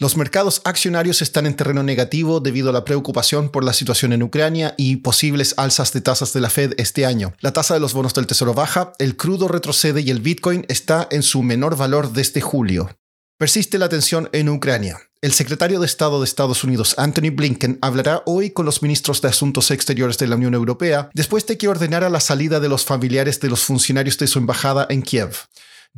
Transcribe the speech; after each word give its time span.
Los 0.00 0.16
mercados 0.16 0.62
accionarios 0.64 1.20
están 1.20 1.44
en 1.44 1.54
terreno 1.54 1.82
negativo 1.82 2.40
debido 2.40 2.70
a 2.70 2.72
la 2.72 2.86
preocupación 2.86 3.50
por 3.50 3.64
la 3.64 3.74
situación 3.74 4.14
en 4.14 4.22
Ucrania 4.22 4.74
y 4.78 4.96
posibles 4.96 5.52
alzas 5.58 5.92
de 5.92 6.00
tasas 6.00 6.32
de 6.32 6.40
la 6.40 6.48
Fed 6.48 6.72
este 6.78 7.04
año. 7.04 7.34
La 7.40 7.52
tasa 7.52 7.74
de 7.74 7.80
los 7.80 7.92
bonos 7.92 8.14
del 8.14 8.26
Tesoro 8.26 8.54
baja, 8.54 8.94
el 8.98 9.18
crudo 9.18 9.46
retrocede 9.46 10.00
y 10.00 10.10
el 10.10 10.20
Bitcoin 10.20 10.64
está 10.70 11.06
en 11.10 11.22
su 11.22 11.42
menor 11.42 11.76
valor 11.76 12.14
desde 12.14 12.40
julio. 12.40 12.96
Persiste 13.36 13.76
la 13.76 13.90
tensión 13.90 14.30
en 14.32 14.48
Ucrania. 14.48 14.98
El 15.20 15.34
secretario 15.34 15.80
de 15.80 15.86
Estado 15.86 16.18
de 16.20 16.24
Estados 16.24 16.64
Unidos, 16.64 16.94
Anthony 16.96 17.30
Blinken, 17.30 17.78
hablará 17.82 18.22
hoy 18.24 18.52
con 18.52 18.64
los 18.64 18.82
ministros 18.82 19.20
de 19.20 19.28
Asuntos 19.28 19.70
Exteriores 19.70 20.16
de 20.16 20.28
la 20.28 20.36
Unión 20.36 20.54
Europea 20.54 21.10
después 21.12 21.46
de 21.46 21.58
que 21.58 21.68
ordenara 21.68 22.08
la 22.08 22.20
salida 22.20 22.58
de 22.58 22.70
los 22.70 22.86
familiares 22.86 23.38
de 23.40 23.50
los 23.50 23.64
funcionarios 23.64 24.16
de 24.16 24.28
su 24.28 24.38
embajada 24.38 24.86
en 24.88 25.02
Kiev. 25.02 25.36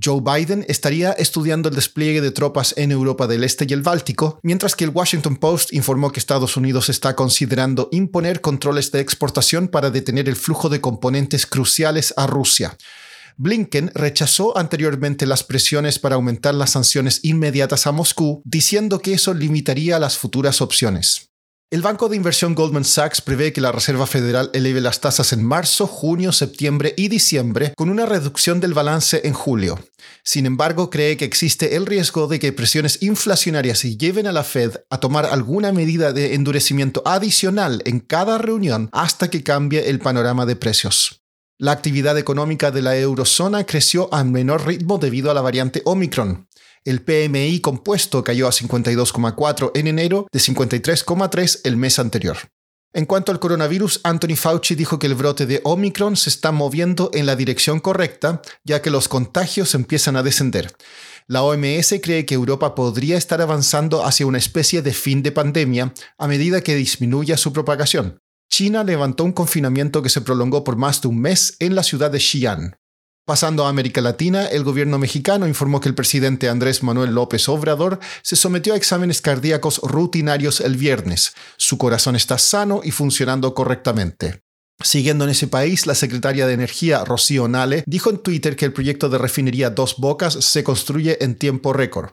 Joe 0.02 0.20
Biden 0.23 0.64
estaría 0.69 1.12
estudiando 1.12 1.69
el 1.69 1.74
despliegue 1.74 2.20
de 2.20 2.30
tropas 2.30 2.74
en 2.78 2.92
Europa 2.92 3.27
del 3.27 3.45
Este 3.45 3.66
y 3.69 3.73
el 3.73 3.83
Báltico, 3.83 4.41
mientras 4.42 4.74
que 4.74 4.84
el 4.84 4.91
Washington 4.91 5.37
Post 5.37 5.73
informó 5.73 6.10
que 6.12 6.20
Estados 6.20 6.56
Unidos 6.56 6.88
está 6.88 7.14
considerando 7.14 7.88
imponer 7.92 8.41
controles 8.41 8.91
de 8.91 9.00
exportación 9.00 9.69
para 9.69 9.91
detener 9.91 10.28
el 10.28 10.36
flujo 10.36 10.69
de 10.69 10.80
componentes 10.80 11.47
cruciales 11.47 12.14
a 12.16 12.27
Rusia. 12.27 12.77
Blinken 13.36 13.91
rechazó 13.95 14.56
anteriormente 14.56 15.27
las 15.27 15.42
presiones 15.42 15.98
para 15.98 16.14
aumentar 16.14 16.55
las 16.55 16.70
sanciones 16.70 17.20
inmediatas 17.22 17.86
a 17.86 17.92
Moscú, 17.92 18.42
diciendo 18.45 19.00
que 19.00 19.14
eso 19.14 19.34
limitaría 19.34 19.98
las 19.98 20.17
futuras 20.17 20.61
opciones. 20.61 21.31
El 21.73 21.81
banco 21.81 22.11
de 22.11 22.17
inversión 22.17 22.55
Goldman 22.55 22.84
Sachs 22.84 23.23
prevé 23.23 23.55
que 23.55 23.62
la 23.62 23.73
Reserva 23.73 24.06
Federal 24.06 24.51
eleve 24.53 24.83
las 24.83 25.01
tasas 25.01 25.33
en 25.33 25.42
marzo, 25.42 25.87
junio, 25.87 26.31
septiembre 26.31 26.92
y 26.98 27.09
diciembre, 27.09 27.73
con 27.79 27.89
una 27.89 28.05
reducción 28.05 28.61
del 28.61 28.75
balance 28.75 29.23
en 29.25 29.33
julio. 29.33 29.79
Sin 30.23 30.45
embargo, 30.45 30.91
cree 30.91 31.17
que 31.17 31.25
existe 31.25 31.75
el 31.75 31.87
riesgo 31.87 32.27
de 32.27 32.39
que 32.39 32.53
presiones 32.53 33.03
inflacionarias 33.03 33.84
lleven 33.84 34.27
a 34.27 34.33
la 34.33 34.45
Fed 34.45 34.81
a 34.91 35.01
tomar 35.01 35.25
alguna 35.25 35.73
medida 35.73 36.12
de 36.12 36.34
endurecimiento 36.34 37.03
adicional 37.06 37.81
en 37.86 38.01
cada 38.01 38.36
reunión 38.36 38.91
hasta 38.92 39.31
que 39.31 39.42
cambie 39.42 39.89
el 39.89 39.98
panorama 39.98 40.45
de 40.45 40.57
precios. 40.57 41.22
La 41.62 41.70
actividad 41.70 42.18
económica 42.18 42.72
de 42.72 42.82
la 42.82 42.96
eurozona 42.96 43.62
creció 43.62 44.12
a 44.12 44.24
menor 44.24 44.66
ritmo 44.66 44.98
debido 44.98 45.30
a 45.30 45.34
la 45.34 45.42
variante 45.42 45.80
Omicron. 45.84 46.48
El 46.84 47.02
PMI 47.02 47.60
compuesto 47.60 48.24
cayó 48.24 48.48
a 48.48 48.50
52,4 48.50 49.70
en 49.77 49.86
enero 49.86 50.27
de 50.33 50.40
53,3 50.40 51.60
el 51.62 51.77
mes 51.77 52.00
anterior. 52.00 52.36
En 52.92 53.06
cuanto 53.06 53.30
al 53.30 53.38
coronavirus, 53.38 54.00
Anthony 54.02 54.34
Fauci 54.34 54.74
dijo 54.74 54.98
que 54.98 55.06
el 55.06 55.14
brote 55.14 55.46
de 55.46 55.60
Omicron 55.62 56.16
se 56.16 56.30
está 56.30 56.50
moviendo 56.50 57.12
en 57.14 57.27
la 57.27 57.36
dirección 57.36 57.78
correcta, 57.78 58.42
ya 58.64 58.83
que 58.83 58.90
los 58.90 59.06
contagios 59.06 59.77
empiezan 59.77 60.16
a 60.16 60.24
descender. 60.24 60.74
La 61.28 61.44
OMS 61.44 61.94
cree 62.02 62.27
que 62.27 62.34
Europa 62.34 62.74
podría 62.74 63.16
estar 63.16 63.40
avanzando 63.40 64.05
hacia 64.05 64.27
una 64.27 64.38
especie 64.38 64.83
de 64.83 64.92
fin 64.92 65.22
de 65.22 65.30
pandemia 65.30 65.94
a 66.18 66.27
medida 66.27 66.60
que 66.60 66.74
disminuya 66.74 67.36
su 67.36 67.52
propagación. 67.52 68.18
China 68.53 68.84
levantó 68.84 69.25
un 69.25 69.33
confinamiento 69.33 70.03
que 70.03 70.11
se 70.11 70.20
prolongó 70.20 70.62
por 70.62 70.77
más 70.77 71.00
de 71.00 71.08
un 71.08 71.19
mes 71.19 71.56
en 71.58 71.75
la 71.75 71.83
ciudad 71.83 72.11
de 72.11 72.20
Xi'an. 72.20 72.77
Pasando 73.25 73.64
a 73.64 73.70
América 73.70 74.03
Latina, 74.03 74.45
el 74.45 74.62
gobierno 74.62 74.98
mexicano 74.98 75.48
informó 75.48 75.81
que 75.81 75.89
el 75.89 75.95
presidente 75.95 76.50
Andrés 76.50 76.83
Manuel 76.83 77.14
López 77.14 77.48
Obrador 77.48 77.98
se 78.20 78.36
sometió 78.36 78.75
a 78.75 78.77
exámenes 78.77 79.23
cardíacos 79.23 79.80
rutinarios 79.83 80.61
el 80.61 80.77
viernes. 80.77 81.33
Su 81.57 81.79
corazón 81.79 82.14
está 82.14 82.36
sano 82.36 82.83
y 82.85 82.90
funcionando 82.90 83.55
correctamente. 83.55 84.42
Siguiendo 84.83 85.24
en 85.24 85.30
ese 85.30 85.46
país, 85.46 85.86
la 85.86 85.95
secretaria 85.95 86.46
de 86.46 86.52
Energía, 86.52 87.07
Rocío 87.07 87.48
Nale, 87.48 87.84
dijo 87.86 88.11
en 88.11 88.19
Twitter 88.19 88.55
que 88.55 88.67
el 88.67 88.74
proyecto 88.74 89.08
de 89.08 89.17
refinería 89.17 89.70
Dos 89.70 89.96
Bocas 89.96 90.34
se 90.34 90.63
construye 90.63 91.24
en 91.24 91.36
tiempo 91.36 91.73
récord. 91.73 92.11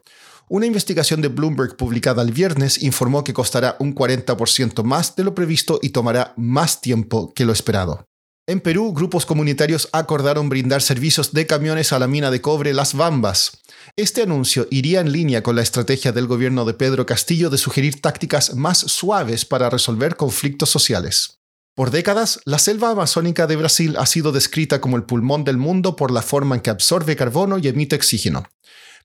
Una 0.51 0.65
investigación 0.65 1.21
de 1.21 1.27
Bloomberg 1.27 1.77
publicada 1.77 2.23
el 2.23 2.31
viernes 2.31 2.81
informó 2.81 3.23
que 3.23 3.33
costará 3.33 3.75
un 3.77 3.93
40% 3.93 4.81
más 4.83 5.15
de 5.15 5.23
lo 5.23 5.35
previsto 5.35 5.79
y 5.83 5.89
tomará 5.89 6.33
más 6.37 6.81
tiempo 6.81 7.31
que 7.35 7.45
lo 7.45 7.53
esperado. 7.53 8.07
En 8.47 8.59
Perú, 8.59 8.91
grupos 8.91 9.27
comunitarios 9.27 9.89
acordaron 9.91 10.49
brindar 10.49 10.81
servicios 10.81 11.33
de 11.33 11.45
camiones 11.45 11.93
a 11.93 11.99
la 11.99 12.07
mina 12.07 12.31
de 12.31 12.41
cobre 12.41 12.73
Las 12.73 12.95
Bambas. 12.95 13.59
Este 13.95 14.23
anuncio 14.23 14.67
iría 14.71 15.01
en 15.01 15.11
línea 15.11 15.43
con 15.43 15.55
la 15.55 15.61
estrategia 15.61 16.13
del 16.13 16.25
gobierno 16.25 16.65
de 16.65 16.73
Pedro 16.73 17.05
Castillo 17.05 17.51
de 17.51 17.59
sugerir 17.59 18.01
tácticas 18.01 18.55
más 18.55 18.79
suaves 18.79 19.45
para 19.45 19.69
resolver 19.69 20.15
conflictos 20.15 20.71
sociales. 20.71 21.37
Por 21.75 21.91
décadas, 21.91 22.39
la 22.45 22.57
selva 22.57 22.89
amazónica 22.89 23.45
de 23.45 23.55
Brasil 23.55 23.95
ha 23.99 24.07
sido 24.07 24.31
descrita 24.31 24.81
como 24.81 24.97
el 24.97 25.03
pulmón 25.03 25.43
del 25.43 25.57
mundo 25.57 25.95
por 25.95 26.09
la 26.09 26.23
forma 26.23 26.55
en 26.55 26.61
que 26.61 26.71
absorbe 26.71 27.15
carbono 27.15 27.59
y 27.59 27.67
emite 27.67 27.95
oxígeno. 27.95 28.45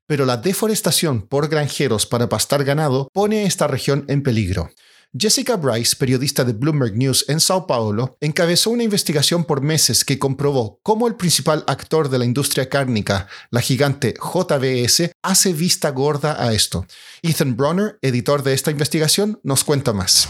Pero 0.06 0.26
la 0.26 0.36
deforestación 0.36 1.22
por 1.22 1.48
granjeros 1.48 2.04
para 2.06 2.28
pastar 2.28 2.62
ganado 2.64 3.08
pone 3.12 3.40
a 3.40 3.46
esta 3.46 3.66
región 3.66 4.04
en 4.08 4.22
peligro. 4.22 4.70
Jessica 5.16 5.56
Bryce, 5.56 5.94
periodista 5.96 6.44
de 6.44 6.52
Bloomberg 6.52 6.96
News 6.96 7.24
en 7.28 7.38
Sao 7.38 7.68
Paulo, 7.68 8.18
encabezó 8.20 8.70
una 8.70 8.82
investigación 8.82 9.44
por 9.44 9.62
meses 9.62 10.04
que 10.04 10.18
comprobó 10.18 10.80
cómo 10.82 11.06
el 11.06 11.14
principal 11.14 11.62
actor 11.68 12.08
de 12.08 12.18
la 12.18 12.24
industria 12.24 12.68
cárnica, 12.68 13.28
la 13.50 13.60
gigante 13.60 14.14
JBS, 14.14 15.12
hace 15.22 15.52
vista 15.52 15.90
gorda 15.90 16.44
a 16.44 16.52
esto. 16.52 16.84
Ethan 17.22 17.56
Bronner, 17.56 17.96
editor 18.02 18.42
de 18.42 18.54
esta 18.54 18.72
investigación, 18.72 19.38
nos 19.44 19.62
cuenta 19.62 19.92
más. 19.92 20.28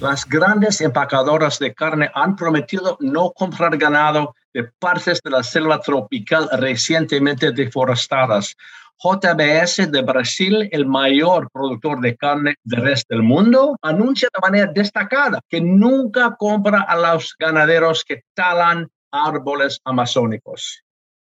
Las 0.00 0.24
grandes 0.26 0.80
empacadoras 0.80 1.58
de 1.58 1.74
carne 1.74 2.08
han 2.14 2.36
prometido 2.36 2.96
no 3.00 3.32
comprar 3.32 3.76
ganado 3.76 4.36
de 4.54 4.64
partes 4.78 5.20
de 5.22 5.30
la 5.30 5.42
selva 5.42 5.80
tropical 5.80 6.48
recientemente 6.52 7.52
deforestadas 7.52 8.54
JBS 9.00 9.90
de 9.92 10.02
Brasil, 10.02 10.68
el 10.72 10.86
mayor 10.86 11.48
productor 11.52 12.00
de 12.00 12.16
carne 12.16 12.54
del 12.64 12.82
resto 12.82 13.14
del 13.14 13.22
mundo, 13.22 13.76
anuncia 13.82 14.28
de 14.34 14.40
manera 14.40 14.72
destacada 14.74 15.40
que 15.48 15.60
nunca 15.60 16.34
compra 16.36 16.82
a 16.82 16.96
los 16.96 17.34
ganaderos 17.38 18.04
que 18.04 18.22
talan 18.34 18.88
árboles 19.12 19.80
amazónicos. 19.84 20.82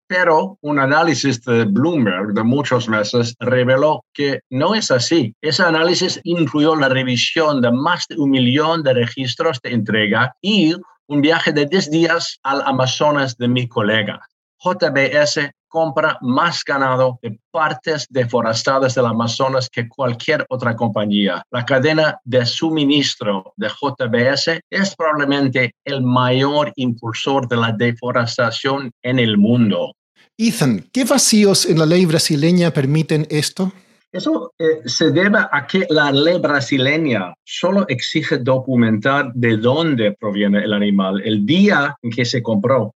Pero 0.07 0.57
un 0.61 0.79
análisis 0.79 1.43
de 1.43 1.65
Bloomberg 1.65 2.33
de 2.33 2.43
muchos 2.43 2.87
meses 2.87 3.35
reveló 3.39 4.05
que 4.13 4.39
no 4.49 4.73
es 4.73 4.89
así. 4.89 5.35
Ese 5.41 5.63
análisis 5.63 6.21
incluyó 6.23 6.77
la 6.77 6.87
revisión 6.87 7.61
de 7.61 7.73
más 7.73 8.05
de 8.07 8.15
un 8.15 8.29
millón 8.29 8.83
de 8.83 8.93
registros 8.93 9.59
de 9.61 9.71
entrega 9.71 10.33
y 10.41 10.73
un 11.07 11.21
viaje 11.21 11.51
de 11.51 11.65
10 11.65 11.91
días 11.91 12.39
al 12.43 12.61
Amazonas 12.65 13.37
de 13.37 13.47
mi 13.47 13.67
colega. 13.67 14.19
JBS 14.59 15.51
compra 15.67 16.17
más 16.21 16.63
ganado 16.63 17.19
de 17.21 17.39
partes 17.51 18.07
deforestadas 18.09 18.95
del 18.95 19.05
Amazonas 19.05 19.69
que 19.69 19.87
cualquier 19.87 20.45
otra 20.49 20.75
compañía. 20.75 21.43
La 21.51 21.65
cadena 21.65 22.19
de 22.23 22.45
suministro 22.45 23.53
de 23.57 23.67
JBS 23.67 24.59
es 24.69 24.95
probablemente 24.95 25.75
el 25.83 26.01
mayor 26.01 26.71
impulsor 26.75 27.47
de 27.47 27.57
la 27.57 27.71
deforestación 27.71 28.91
en 29.03 29.19
el 29.19 29.37
mundo. 29.37 29.93
Ethan, 30.37 30.85
¿qué 30.93 31.03
vacíos 31.03 31.65
en 31.65 31.79
la 31.79 31.85
ley 31.85 32.05
brasileña 32.05 32.71
permiten 32.71 33.27
esto? 33.29 33.71
Eso 34.11 34.53
eh, 34.57 34.81
se 34.85 35.11
debe 35.11 35.39
a 35.51 35.67
que 35.67 35.85
la 35.89 36.11
ley 36.11 36.39
brasileña 36.39 37.33
solo 37.43 37.85
exige 37.89 38.37
documentar 38.37 39.31
de 39.33 39.57
dónde 39.57 40.13
proviene 40.13 40.63
el 40.63 40.73
animal, 40.73 41.21
el 41.25 41.45
día 41.45 41.95
en 42.01 42.11
que 42.11 42.23
se 42.23 42.41
compró. 42.41 42.95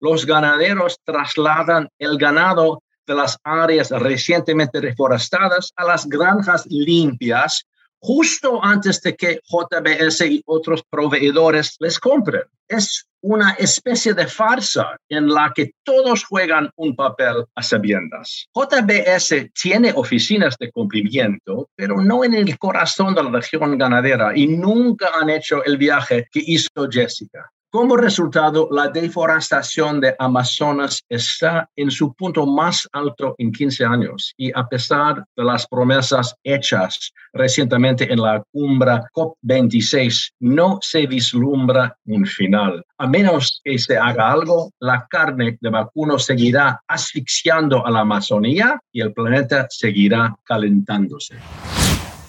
Los 0.00 0.24
ganaderos 0.24 0.98
trasladan 1.04 1.88
el 1.98 2.16
ganado 2.16 2.82
de 3.06 3.14
las 3.14 3.38
áreas 3.42 3.90
recientemente 3.90 4.80
reforestadas 4.80 5.72
a 5.76 5.84
las 5.84 6.06
granjas 6.06 6.66
limpias 6.66 7.64
justo 8.00 8.62
antes 8.62 9.00
de 9.02 9.16
que 9.16 9.40
JBS 9.44 10.20
y 10.26 10.42
otros 10.46 10.82
proveedores 10.88 11.76
les 11.80 11.98
compren. 11.98 12.42
Es 12.68 13.08
una 13.20 13.52
especie 13.52 14.14
de 14.14 14.26
farsa 14.26 14.96
en 15.08 15.28
la 15.28 15.52
que 15.54 15.72
todos 15.82 16.24
juegan 16.24 16.70
un 16.76 16.94
papel 16.94 17.44
a 17.54 17.62
sabiendas. 17.62 18.48
JBS 18.54 19.50
tiene 19.60 19.92
oficinas 19.94 20.56
de 20.58 20.70
cumplimiento, 20.70 21.68
pero 21.74 22.00
no 22.00 22.24
en 22.24 22.34
el 22.34 22.58
corazón 22.58 23.14
de 23.14 23.22
la 23.24 23.30
región 23.30 23.76
ganadera 23.76 24.36
y 24.36 24.46
nunca 24.46 25.10
han 25.20 25.30
hecho 25.30 25.64
el 25.64 25.76
viaje 25.76 26.28
que 26.30 26.42
hizo 26.46 26.88
Jessica. 26.90 27.50
Como 27.70 27.98
resultado, 27.98 28.66
la 28.72 28.88
deforestación 28.88 30.00
de 30.00 30.16
Amazonas 30.18 31.04
está 31.06 31.68
en 31.76 31.90
su 31.90 32.14
punto 32.14 32.46
más 32.46 32.88
alto 32.92 33.34
en 33.36 33.52
15 33.52 33.84
años 33.84 34.32
y 34.38 34.50
a 34.58 34.66
pesar 34.66 35.22
de 35.36 35.44
las 35.44 35.66
promesas 35.66 36.34
hechas 36.42 37.12
recientemente 37.34 38.10
en 38.10 38.22
la 38.22 38.42
cumbre 38.52 39.00
COP26, 39.14 40.30
no 40.40 40.78
se 40.80 41.06
vislumbra 41.06 41.94
un 42.06 42.24
final. 42.24 42.82
A 42.96 43.06
menos 43.06 43.60
que 43.62 43.78
se 43.78 43.98
haga 43.98 44.30
algo, 44.30 44.70
la 44.80 45.06
carne 45.10 45.58
de 45.60 45.68
vacuno 45.68 46.18
seguirá 46.18 46.82
asfixiando 46.88 47.86
a 47.86 47.90
la 47.90 48.00
Amazonía 48.00 48.80
y 48.90 49.02
el 49.02 49.12
planeta 49.12 49.66
seguirá 49.68 50.34
calentándose. 50.42 51.36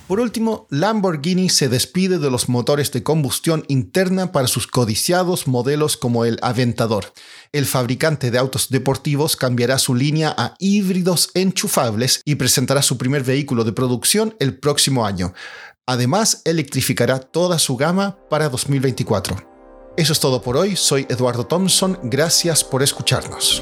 Por 0.10 0.20
último, 0.20 0.66
Lamborghini 0.72 1.50
se 1.50 1.70
despide 1.70 2.18
de 2.18 2.32
los 2.32 2.50
motores 2.50 2.92
de 2.92 3.04
combustión 3.04 3.64
interna 3.68 4.32
para 4.32 4.48
sus 4.48 4.66
codiciados 4.66 5.48
modelos 5.48 5.98
como 5.98 6.26
el 6.26 6.40
Aventador. 6.42 7.14
El 7.52 7.68
fabricante 7.68 8.32
de 8.32 8.40
autos 8.40 8.70
deportivos 8.70 9.36
cambiará 9.36 9.78
su 9.78 9.94
línea 9.94 10.34
a 10.36 10.56
híbridos 10.58 11.30
enchufables 11.36 12.24
y 12.26 12.36
presentará 12.36 12.82
su 12.82 12.98
primer 12.98 13.24
vehículo 13.24 13.64
de 13.64 13.72
producción 13.72 14.36
el 14.40 14.58
próximo 14.58 15.06
año. 15.06 15.36
Además, 15.86 16.42
electrificará 16.44 17.20
toda 17.20 17.60
su 17.60 17.78
gama 17.78 18.18
para 18.32 18.50
2024. 18.50 19.38
Eso 19.96 20.14
es 20.14 20.20
todo 20.20 20.42
por 20.42 20.58
hoy, 20.58 20.76
soy 20.76 21.06
Eduardo 21.08 21.46
Thompson, 21.46 22.00
gracias 22.02 22.64
por 22.64 22.82
escucharnos. 22.82 23.62